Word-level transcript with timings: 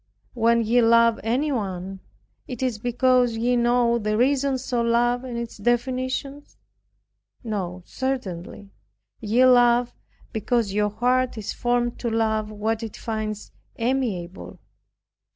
When 0.33 0.63
ye 0.63 0.81
love 0.81 1.19
anyone, 1.23 1.99
is 2.47 2.77
it 2.77 2.81
because 2.81 3.37
ye 3.37 3.55
know 3.55 3.99
the 3.99 4.17
reasons 4.17 4.73
of 4.73 4.87
love 4.87 5.23
and 5.23 5.37
its 5.37 5.57
definitions? 5.57 6.57
No, 7.43 7.83
certainly. 7.85 8.71
Ye 9.19 9.45
love 9.45 9.93
because 10.33 10.73
your 10.73 10.89
heart 10.89 11.37
is 11.37 11.53
formed 11.53 11.99
to 11.99 12.09
love 12.09 12.49
what 12.49 12.81
it 12.81 12.97
finds 12.97 13.51
amiable. 13.75 14.57